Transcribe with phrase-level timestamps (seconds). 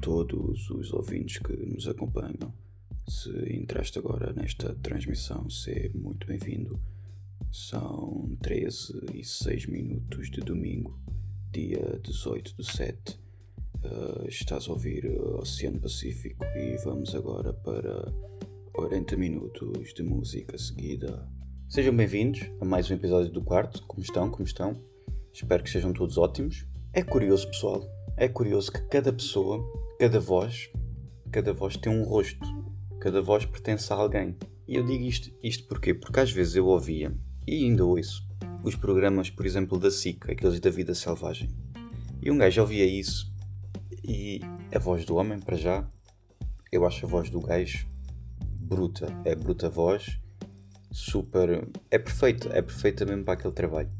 [0.00, 2.52] todos os ouvintes que nos acompanham.
[3.08, 6.80] Se entraste agora nesta transmissão, seja muito bem-vindo.
[7.52, 10.98] São 13 e 6 minutos de domingo,
[11.52, 13.18] dia 18 do 7.
[13.84, 15.06] Uh, estás a ouvir
[15.38, 18.12] Oceano Pacífico e vamos agora para
[18.72, 21.28] 40 minutos de música seguida.
[21.68, 23.82] Sejam bem-vindos a mais um episódio do quarto.
[23.86, 24.30] Como estão?
[24.30, 24.80] Como estão?
[25.32, 26.66] Espero que sejam todos ótimos.
[26.92, 27.84] É curioso, pessoal.
[28.16, 29.58] É curioso que cada pessoa,
[29.98, 30.70] cada voz,
[31.30, 32.46] cada voz tem um rosto.
[33.00, 34.36] Cada voz pertence a alguém.
[34.66, 35.92] E eu digo isto, isto porquê?
[35.94, 37.14] Porque às vezes eu ouvia,
[37.46, 38.26] e ainda ouço,
[38.62, 41.50] os programas, por exemplo, da SIC, aqueles da vida selvagem.
[42.22, 43.32] E um gajo ouvia isso
[44.02, 44.40] e
[44.74, 45.86] a voz do homem, para já,
[46.72, 47.86] eu acho a voz do gajo
[48.38, 49.06] bruta.
[49.24, 50.18] É bruta voz,
[50.90, 51.68] super.
[51.90, 53.90] É perfeita, é perfeita mesmo para aquele trabalho.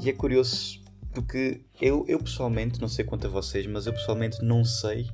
[0.00, 0.81] E é curioso
[1.12, 5.08] porque eu, eu pessoalmente, não sei quanto a vocês, mas eu pessoalmente não sei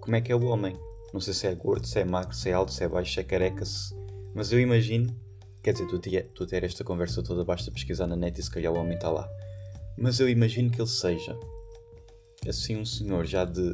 [0.00, 0.76] como é que é o homem.
[1.12, 3.20] Não sei se é gordo, se é magro, se é alto, se é baixo, se
[3.20, 3.94] é careca, se...
[4.34, 5.14] mas eu imagino.
[5.62, 8.50] Quer dizer, tu, tia, tu ter esta conversa toda, basta pesquisar na net e se
[8.50, 9.26] calhar o homem está lá.
[9.96, 11.38] Mas eu imagino que ele seja
[12.46, 13.72] assim um senhor já de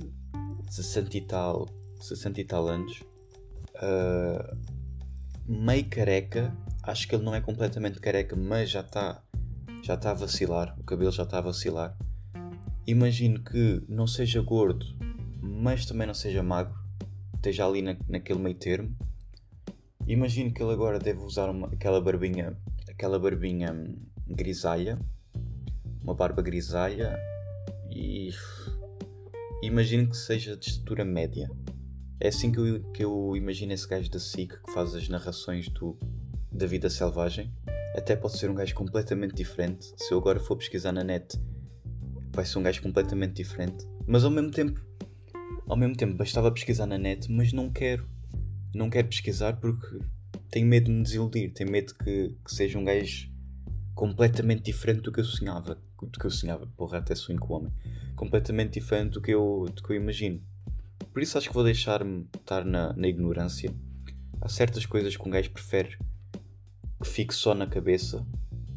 [0.71, 1.69] 60 e tal,
[2.01, 3.03] 60 e tal anos,
[3.77, 4.57] uh,
[5.47, 6.57] meio careca.
[6.85, 9.23] Acho que ele não é completamente careca, mas já está
[9.83, 11.97] já está a vacilar, o cabelo já está a vacilar.
[12.87, 14.87] Imagino que não seja gordo,
[15.41, 16.75] mas também não seja magro,
[17.35, 18.95] esteja ali na, naquele meio termo.
[20.07, 22.57] Imagino que ele agora deve usar uma, aquela barbinha,
[22.89, 24.99] aquela barbinha hum, grisalha,
[26.03, 27.19] uma barba grisalha
[27.91, 28.31] e
[29.63, 31.51] imagino que seja de estatura média.
[32.19, 35.69] É assim que eu, que eu imagino esse gajo da SIC que faz as narrações
[35.69, 35.97] do,
[36.53, 37.51] da vida selvagem
[37.95, 39.93] até pode ser um gajo completamente diferente.
[39.97, 41.39] Se eu agora for pesquisar na net,
[42.33, 43.87] vai ser um gajo completamente diferente.
[44.07, 44.81] Mas ao mesmo tempo,
[45.69, 48.09] ao mesmo tempo, bastava pesquisar na net, mas não quero.
[48.75, 49.99] Não quero pesquisar porque
[50.51, 53.29] tenho medo de me desiludir, tenho medo que, que seja um gajo
[53.95, 55.79] completamente diferente do que eu sonhava.
[56.01, 57.73] Do que eu sonhava, porra, até sonho com o homem.
[58.17, 60.41] Completamente diferente do que eu, do que eu imagino.
[61.13, 63.75] Por isso acho que vou deixar-me estar na, na ignorância.
[64.41, 65.99] Há certas coisas que um gajo prefere
[67.11, 68.25] fique só na cabeça,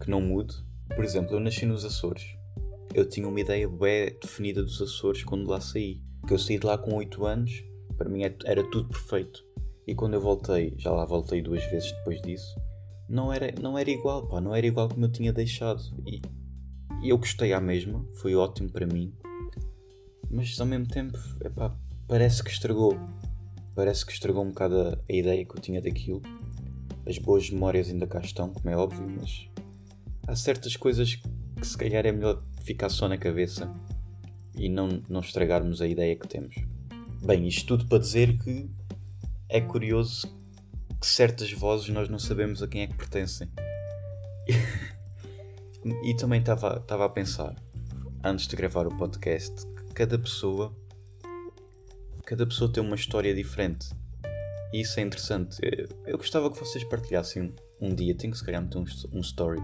[0.02, 0.56] que não mude.
[0.96, 2.36] Por exemplo, eu nasci nos Açores.
[2.94, 6.02] Eu tinha uma ideia bem definida dos Açores quando lá saí.
[6.28, 7.64] Que eu saí de lá com 8 anos,
[7.98, 9.46] para mim é era tudo perfeito.
[9.86, 12.56] E quando eu voltei, já lá voltei duas vezes depois disso,
[13.10, 15.84] não era, não era igual, pá, não era igual como eu tinha deixado.
[16.08, 16.22] E,
[17.02, 19.14] e eu gostei à mesma, foi ótimo para mim.
[20.30, 21.76] Mas ao mesmo tempo, epá,
[22.08, 22.98] parece que estragou.
[23.76, 26.22] Parece que estragou um bocado a, a ideia que eu tinha daquilo.
[27.06, 29.50] As boas memórias ainda cá estão, como é óbvio, mas
[30.28, 33.74] há certas coisas que se calhar é melhor ficar só na cabeça
[34.56, 36.56] e não, não estragarmos a ideia que temos.
[37.22, 38.70] Bem, isto tudo para dizer que
[39.50, 40.28] é curioso
[41.00, 43.50] que certas vozes nós não sabemos a quem é que pertencem.
[46.06, 47.56] e também estava a pensar,
[48.24, 50.74] antes de gravar o podcast, que cada pessoa
[52.26, 53.90] cada pessoa tem uma história diferente.
[54.74, 55.60] E isso é interessante.
[56.04, 59.62] Eu gostava que vocês partilhassem um dia, tenho que se calhar meter um, um story.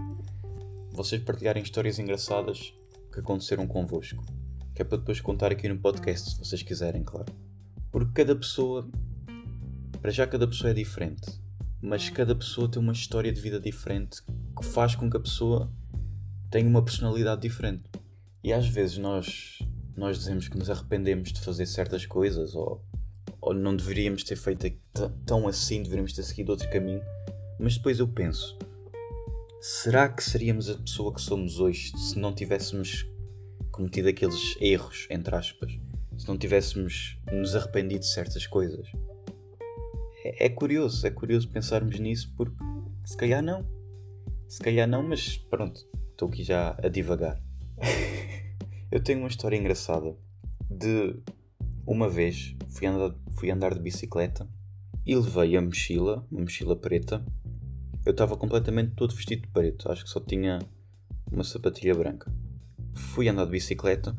[0.92, 2.72] Vocês partilharem histórias engraçadas
[3.12, 4.24] que aconteceram convosco.
[4.72, 7.34] Que é para depois contar aqui no podcast, se vocês quiserem, claro.
[7.90, 8.88] Porque cada pessoa.
[10.00, 11.40] Para já, cada pessoa é diferente.
[11.82, 15.72] Mas cada pessoa tem uma história de vida diferente que faz com que a pessoa
[16.52, 17.82] tenha uma personalidade diferente.
[18.44, 19.58] E às vezes nós,
[19.96, 22.80] nós dizemos que nos arrependemos de fazer certas coisas ou
[23.40, 24.70] ou não deveríamos ter feito
[25.24, 27.02] tão assim, deveríamos ter seguido outro caminho.
[27.58, 28.58] Mas depois eu penso:
[29.60, 33.06] será que seríamos a pessoa que somos hoje se não tivéssemos
[33.70, 35.78] cometido aqueles erros, entre aspas?
[36.18, 38.86] Se não tivéssemos nos arrependido de certas coisas?
[40.24, 42.56] É, é curioso, é curioso pensarmos nisso porque
[43.04, 43.66] se calhar não.
[44.48, 47.40] Se calhar não, mas pronto, estou aqui já a divagar.
[48.90, 50.16] eu tenho uma história engraçada
[50.68, 51.16] de
[51.86, 54.48] uma vez fui andar, fui andar de bicicleta
[55.04, 57.24] e levei a mochila, uma mochila preta.
[58.04, 60.58] Eu estava completamente todo vestido de preto, acho que só tinha
[61.30, 62.32] uma sapatilha branca.
[62.94, 64.16] Fui andar de bicicleta,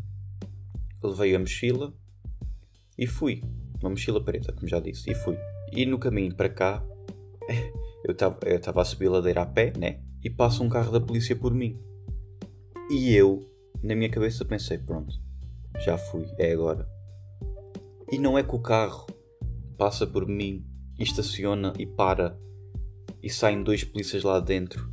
[1.03, 1.93] levei a mochila
[2.97, 3.43] e fui.
[3.81, 5.37] Uma mochila preta, como já disse, e fui.
[5.71, 6.83] E no caminho para cá,
[8.05, 8.11] eu
[8.55, 10.01] estava a subir a ladeira a pé, né?
[10.23, 11.79] E passa um carro da polícia por mim.
[12.91, 13.49] E eu,
[13.81, 15.19] na minha cabeça, pensei: pronto,
[15.79, 16.87] já fui, é agora.
[18.11, 19.07] E não é que o carro
[19.77, 20.65] passa por mim
[20.99, 22.37] e estaciona e para
[23.23, 24.91] e saem dois polícias lá dentro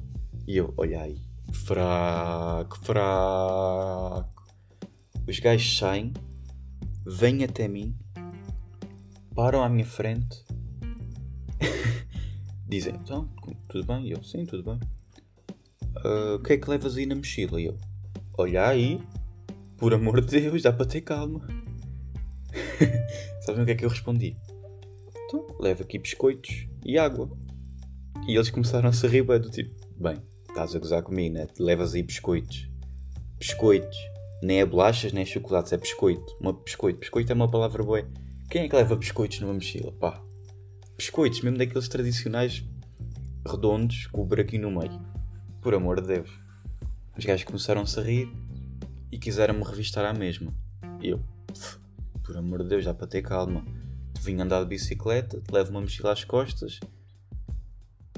[0.48, 1.20] e eu, olha aí,
[1.52, 4.42] fraco, fraco.
[5.28, 6.14] Os gajos saem,
[7.04, 7.94] vêm até mim,
[9.34, 10.42] param à minha frente,
[12.66, 13.28] dizem: Então,
[13.68, 14.06] tudo bem?
[14.06, 14.80] E eu: Sim, tudo bem.
[16.02, 17.60] Uh, o que é que levas aí na mochila?
[17.60, 17.76] E eu:
[18.38, 18.98] Olha aí,
[19.76, 21.46] por amor de Deus, dá para ter calma.
[23.42, 24.36] Sabem o que é que eu respondi?
[25.24, 27.30] Então, leva aqui biscoitos e água.
[28.26, 31.46] E eles começaram a se rir, do tipo: Bem, estás a gozar comigo, né?
[31.58, 32.68] Levas aí biscoitos.
[33.38, 33.98] Biscoitos.
[34.42, 36.36] Nem é bolachas, nem é chocolates, é biscoito.
[36.40, 37.00] Uma biscoito.
[37.00, 38.08] Biscoito é uma palavra boa.
[38.48, 39.92] Quem é que leva biscoitos numa mochila?
[39.92, 40.22] Pá.
[40.96, 42.64] Biscoitos, mesmo daqueles tradicionais
[43.46, 45.00] redondos com o buraquinho no meio.
[45.60, 46.30] Por amor de Deus.
[47.16, 48.28] Os gajos começaram-se a rir
[49.10, 50.54] e quiseram-me revistar à mesma.
[51.00, 51.20] E eu,
[52.28, 53.64] por amor de Deus, dá para ter calma.
[54.20, 56.78] Vim andar de bicicleta, levo uma mochila às costas.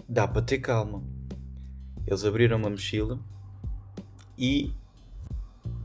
[0.09, 1.01] Dá para ter calma.
[2.05, 3.21] Eles abriram uma mochila
[4.37, 4.75] e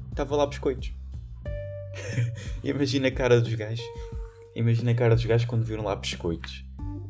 [0.10, 0.92] estava lá biscoitos.
[2.64, 3.86] Imagina a cara dos gajos.
[4.56, 6.66] Imagina a cara dos gajos quando viram lá biscoitos.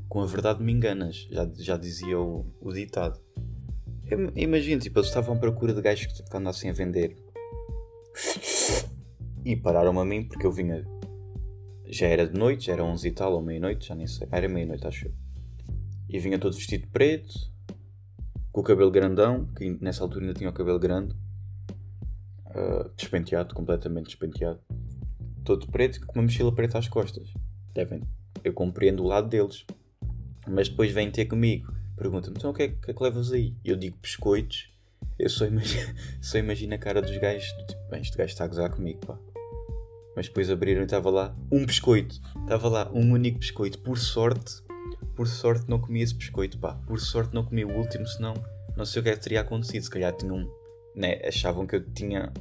[0.10, 3.22] Com a verdade me enganas, já, já dizia o, o ditado.
[4.36, 7.16] Imagina, tipo, eles estavam à procura de gajos que andassem a vender.
[9.46, 10.95] E pararam-me a mim porque eu vinha.
[11.88, 14.28] Já era de noite, já era 11 e tal, ou meia-noite, já nem sei.
[14.32, 15.14] Era meia-noite, acho eu.
[16.10, 17.34] E vinha todo vestido de preto,
[18.52, 21.14] com o cabelo grandão, que nessa altura ainda tinha o cabelo grande,
[22.48, 24.60] uh, despenteado, completamente despenteado,
[25.44, 27.34] todo preto, com uma mochila preta às costas.
[27.74, 28.02] Devem,
[28.44, 29.66] eu compreendo o lado deles,
[30.48, 33.54] mas depois vêm ter comigo, perguntam-me: então o que é, que é que levas aí?
[33.64, 34.72] Eu digo biscoitos,
[35.20, 38.48] eu só imagino, só imagino a cara dos gajos, tipo, bem, este gajo está a
[38.48, 39.20] gozar comigo, pá.
[40.16, 44.64] Mas depois abriram e estava lá um biscoito, estava lá um único biscoito, por sorte
[45.16, 46.74] por sorte não comi esse biscoito, pá.
[46.86, 48.34] Por sorte não comi o último, senão
[48.76, 49.84] não sei o que, é que teria acontecido.
[49.84, 50.52] Se calhar tinham.
[50.94, 52.32] Né, achavam que eu tinha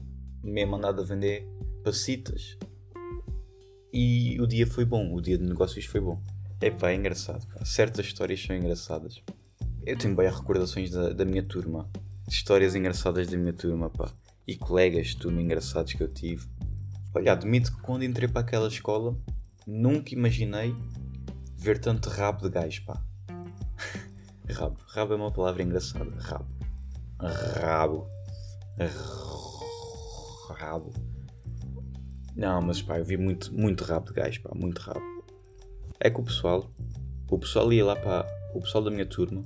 [0.43, 1.47] mesmo andado a vender
[1.83, 2.57] passitas.
[3.93, 6.21] E o dia foi bom, o dia de negócios foi bom.
[6.61, 7.47] É pá, é engraçado.
[7.47, 7.65] Pá.
[7.65, 9.23] Certas histórias são engraçadas.
[9.87, 11.89] Eu tenho bem recordações da, da minha turma.
[12.29, 14.13] Histórias engraçadas da minha turma, pá.
[14.47, 16.47] E colegas de turma engraçados que eu tive.
[17.15, 19.17] Olha, admito que quando entrei para aquela escola,
[19.65, 20.75] nunca imaginei
[21.57, 23.01] ver tanto rabo de gajo, pá.
[24.51, 24.77] rabo.
[24.89, 26.11] Rabo é uma palavra engraçada.
[26.19, 26.47] Rabo.
[27.21, 28.09] Rabo.
[30.51, 30.93] Rabo.
[32.35, 34.51] Não, mas pá, eu vi muito, muito rabo de gajo, pá.
[34.53, 35.25] Muito rabo.
[36.01, 36.69] É que o pessoal,
[37.31, 38.27] o pessoal ia lá para.
[38.55, 39.45] O pessoal da minha turma,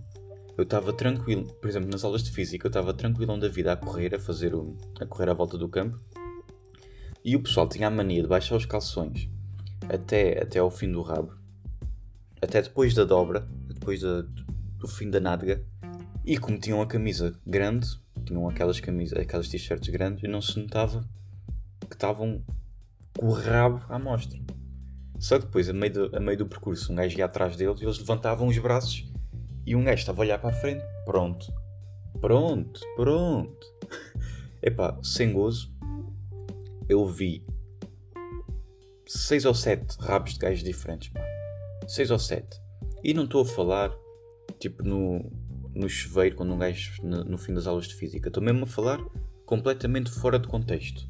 [0.56, 1.44] eu estava tranquilo.
[1.60, 4.54] Por exemplo, nas aulas de física, eu estava tranquilo da vida a correr, a fazer
[4.54, 6.00] o, a correr à volta do campo.
[7.28, 9.28] E o pessoal tinha a mania de baixar os calções
[9.86, 11.36] até, até ao fim do rabo
[12.40, 14.22] até depois da dobra, depois da,
[14.78, 15.62] do fim da nádega,
[16.24, 17.86] e como tinham a camisa grande,
[18.24, 21.06] tinham aquelas camisas, aquelas t-shirts grandes, e não se notava
[21.80, 22.42] que estavam
[23.18, 24.40] com o rabo à mostra.
[25.18, 27.78] Só que depois, a meio, do, a meio do percurso, um gajo ia atrás deles
[27.82, 29.06] e eles levantavam os braços
[29.66, 30.82] e um gajo estava a olhar para a frente.
[31.04, 31.52] Pronto.
[32.22, 32.80] Pronto.
[32.96, 33.66] Pronto.
[34.62, 35.76] Epá, sem gozo,
[36.88, 37.44] eu vi
[39.06, 41.20] seis ou sete rabos de gajos diferentes, pá.
[41.88, 42.60] 6 ou 7.
[43.02, 43.90] E não estou a falar,
[44.58, 45.32] tipo, no,
[45.74, 48.28] no chuveiro, quando um gajo no, no fim das aulas de física.
[48.28, 49.00] Estou mesmo a falar
[49.46, 51.08] completamente fora de contexto.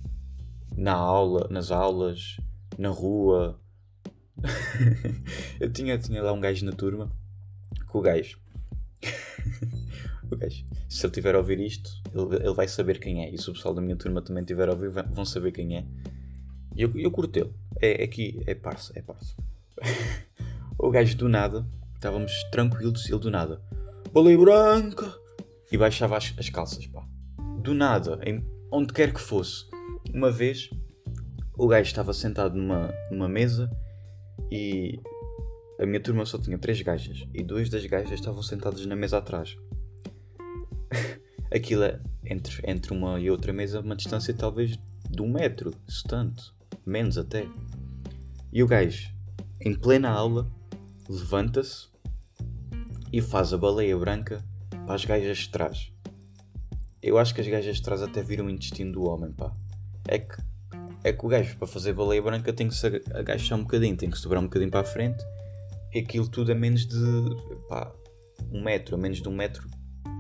[0.77, 2.37] Na aula, nas aulas,
[2.79, 3.61] na rua.
[5.59, 7.11] eu tinha, tinha lá um gajo na turma,
[7.91, 8.39] que o gajo.
[10.35, 13.31] O gajo, se ele tiver a ouvir isto, ele, ele vai saber quem é.
[13.31, 15.85] E se o pessoal da minha turma também tiver a ouvir, vão saber quem é.
[16.77, 17.53] E eu, eu curto ele.
[17.81, 19.35] É, é aqui, é parça, é parça.
[20.81, 23.61] O gajo do nada, estávamos tranquilos, ele do nada,
[24.13, 25.13] baleia branca!
[25.73, 27.05] E baixava as, as calças, pá.
[27.61, 29.65] Do nada, em onde quer que fosse.
[30.15, 30.71] Uma vez,
[31.57, 33.69] o gajo estava sentado numa, numa mesa
[34.53, 35.01] e
[35.81, 39.19] a minha turma só tinha três gajas e duas das gajas estavam sentadas na mesa
[39.19, 39.57] atrás.
[41.53, 44.79] Aquilo é entre, entre uma e outra mesa uma distância talvez
[45.11, 46.55] de um metro, se tanto,
[46.85, 47.47] menos até.
[48.53, 49.11] E o gajo,
[49.61, 50.51] em plena aula,
[51.09, 51.89] levanta-se
[53.13, 54.45] e faz a baleia branca
[54.85, 55.93] para as gajas de trás.
[57.03, 59.55] Eu acho que as gajas de trás até viram o intestino do homem, pá.
[60.07, 60.37] É que,
[61.05, 64.11] é que o gajo, para fazer baleia branca, tem que se agachar um bocadinho, tem
[64.11, 65.25] que sobrar um bocadinho para a frente.
[65.95, 66.97] E aquilo tudo a menos de,
[67.69, 67.91] pá,
[68.53, 69.67] um metro, a menos de um metro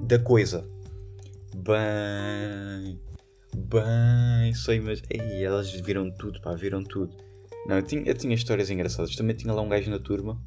[0.02, 0.68] da coisa.
[1.54, 3.00] Bem,
[3.54, 5.02] bem, sei, mas.
[5.11, 7.16] Ei, elas viram tudo, pá, viram tudo.
[7.66, 9.14] Não, eu tinha, eu tinha histórias engraçadas.
[9.16, 10.40] Também tinha lá um gajo na turma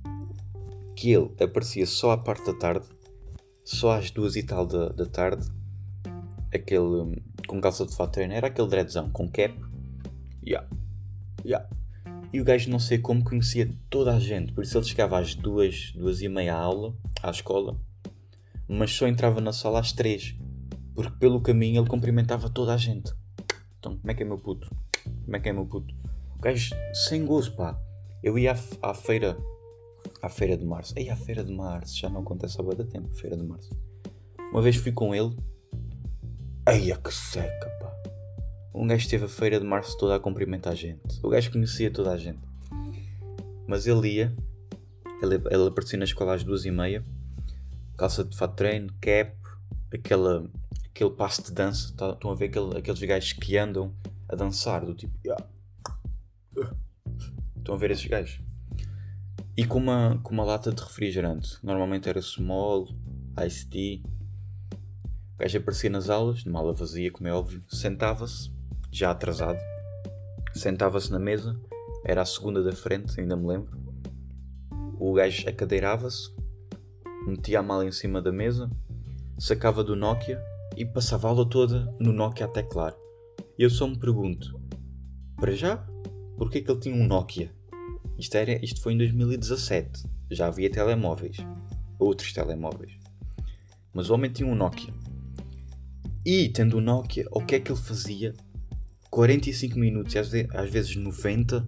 [0.96, 2.86] que ele aparecia só à parte da tarde,
[3.64, 5.48] só às duas e tal da, da tarde,
[6.54, 7.16] aquele um,
[7.48, 9.54] com calça de fato era aquele dreadzão com cap,
[10.46, 10.68] yeah,
[11.44, 11.68] yeah.
[12.32, 15.34] E o gajo não sei como conhecia toda a gente, por isso ele chegava às
[15.34, 17.76] duas, duas e meia à aula, à escola,
[18.74, 20.34] mas só entrava na sala às três,
[20.96, 23.14] porque pelo caminho ele cumprimentava toda a gente.
[23.78, 24.74] Então, como é que é meu puto?
[25.26, 25.94] Como é que é meu puto?
[26.38, 27.78] O gajo sem gozo, pá.
[28.24, 29.38] Eu ia à, à feira,
[30.22, 30.94] à feira de março.
[30.96, 33.78] Ei, à feira de março, já não acontece há da tempo, feira de março.
[34.54, 35.36] Uma vez fui com ele.
[36.66, 37.94] Eia que seca, pá.
[38.74, 41.20] Um gajo teve a feira de março toda a cumprimentar a gente.
[41.22, 42.40] O gajo conhecia toda a gente.
[43.68, 44.34] Mas ele ia,
[45.22, 47.04] ele, ele aparecia na escola às duas e meia,
[48.02, 49.32] calça de fato treino, cap,
[49.94, 50.50] aquela,
[50.88, 51.94] aquele passo de dança.
[51.96, 53.94] Tá, estão a ver aquele, aqueles gajos que andam
[54.28, 55.14] a dançar, do tipo.
[55.24, 55.46] Yeah.
[57.56, 58.42] Estão a ver esses gajos?
[59.56, 61.60] E com uma, com uma lata de refrigerante.
[61.62, 62.88] Normalmente era small,
[63.46, 64.02] iced tea.
[65.36, 67.64] O gajo aparecia nas aulas, de mala vazia, como é óbvio.
[67.68, 68.52] Sentava-se,
[68.92, 69.60] já atrasado.
[70.56, 71.56] Sentava-se na mesa.
[72.04, 73.80] Era a segunda da frente, ainda me lembro.
[75.00, 76.34] O gajo acadeirava-se,
[77.26, 78.70] metia a mala em cima da mesa,
[79.38, 80.42] sacava do Nokia
[80.76, 82.96] e passava a aula toda no Nokia a teclar.
[83.58, 84.60] E eu só me pergunto:
[85.36, 85.78] para já,
[86.38, 87.52] porquê que ele tinha um Nokia?
[88.18, 90.06] Isto, era, isto foi em 2017.
[90.30, 91.38] Já havia telemóveis.
[91.98, 92.94] Outros telemóveis.
[93.94, 94.94] Mas o homem tinha um Nokia.
[96.26, 98.34] E, tendo um Nokia, o que é que ele fazia?
[99.10, 101.68] 45 minutos, às vezes 90,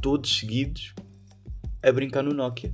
[0.00, 0.94] todos seguidos,
[1.82, 2.72] a brincar no Nokia.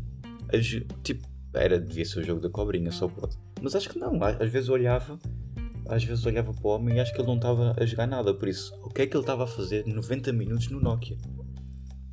[1.03, 1.27] tipo,
[1.59, 3.37] era, devia ser o jogo da cobrinha, só pode.
[3.61, 4.23] Mas acho que não.
[4.23, 5.19] Às vezes olhava
[5.89, 8.35] às vezes olhava para o homem e acho que ele não estava a jogar nada.
[8.35, 11.17] Por isso, o que é que ele estava a fazer 90 minutos no Nokia?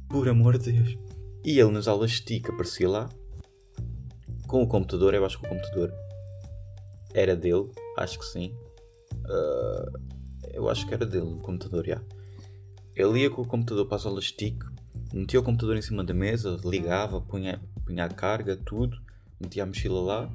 [0.07, 0.97] Por amor de Deus.
[1.43, 3.09] E ele nas aulas TIC aparecia lá
[4.47, 5.13] com o computador.
[5.13, 5.91] Eu acho que o computador
[7.13, 8.55] era dele, acho que sim.
[9.25, 9.99] Uh,
[10.53, 12.01] eu acho que era dele o computador, já.
[12.95, 14.63] Ele ia com o computador para as aulas TIC,
[15.11, 18.95] metia o computador em cima da mesa, ligava, punha, punha a carga, tudo,
[19.43, 20.33] metia a mochila lá,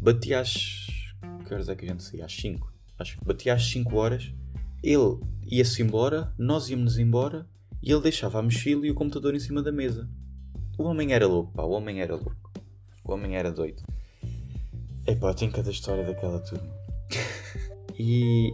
[0.00, 0.88] batia as
[1.48, 2.26] que horas é que a gente saía?
[2.26, 2.72] Às 5.
[2.98, 4.32] Acho que batia às 5 horas.
[4.82, 7.48] Ele ia-se embora, nós íamos embora
[7.82, 10.08] e ele deixava a mochila e o computador em cima da mesa.
[10.78, 12.52] O homem era louco, pá, o homem era louco.
[13.02, 13.82] O homem era doido.
[15.06, 16.68] Epá, tem cada história daquela turma.
[17.98, 18.52] e,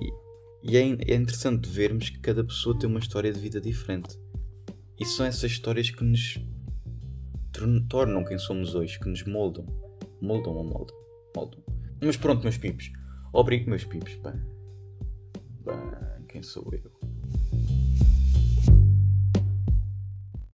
[0.62, 4.16] e é, é interessante vermos que cada pessoa tem uma história de vida diferente.
[4.98, 6.38] E são essas histórias que nos
[7.88, 9.66] tornam quem somos hoje, que nos moldam.
[10.20, 10.96] Moldam ou moldam?
[11.36, 11.62] Moldam.
[12.02, 12.90] Mas pronto, meus pipos.
[13.32, 14.14] Obrigado, meus pipos.
[14.16, 14.34] Bem,
[15.64, 16.93] bem, quem sou eu?